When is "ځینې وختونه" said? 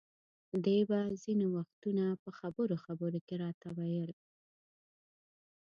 1.23-2.05